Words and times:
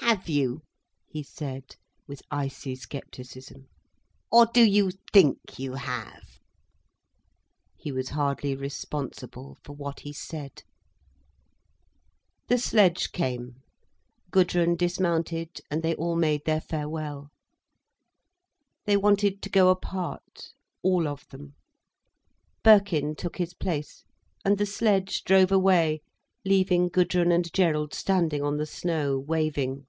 "Have 0.00 0.28
you?" 0.28 0.62
he 1.08 1.24
said, 1.24 1.74
with 2.06 2.22
icy 2.30 2.76
scepticism. 2.76 3.66
"Or 4.30 4.46
do 4.46 4.62
you 4.62 4.92
think 5.12 5.58
you 5.58 5.72
have?" 5.74 6.38
He 7.74 7.90
was 7.90 8.10
hardly 8.10 8.54
responsible 8.54 9.58
for 9.64 9.72
what 9.74 10.00
he 10.00 10.12
said. 10.12 10.62
The 12.46 12.56
sledge 12.56 13.10
came. 13.10 13.64
Gudrun 14.30 14.76
dismounted 14.76 15.60
and 15.72 15.82
they 15.82 15.96
all 15.96 16.14
made 16.14 16.44
their 16.44 16.60
farewell. 16.60 17.32
They 18.84 18.96
wanted 18.96 19.42
to 19.42 19.50
go 19.50 19.70
apart, 19.70 20.52
all 20.82 21.08
of 21.08 21.26
them. 21.30 21.56
Birkin 22.62 23.16
took 23.16 23.38
his 23.38 23.54
place, 23.54 24.04
and 24.44 24.56
the 24.58 24.66
sledge 24.66 25.24
drove 25.24 25.50
away 25.50 26.00
leaving 26.44 26.88
Gudrun 26.90 27.32
and 27.32 27.52
Gerald 27.52 27.92
standing 27.92 28.40
on 28.44 28.56
the 28.56 28.66
snow, 28.66 29.18
waving. 29.18 29.84